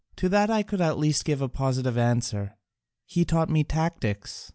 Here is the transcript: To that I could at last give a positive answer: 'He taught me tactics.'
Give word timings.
To 0.15 0.27
that 0.29 0.49
I 0.49 0.63
could 0.63 0.81
at 0.81 0.97
last 0.97 1.25
give 1.25 1.43
a 1.43 1.47
positive 1.47 1.95
answer: 1.95 2.57
'He 3.05 3.23
taught 3.23 3.51
me 3.51 3.63
tactics.' 3.63 4.49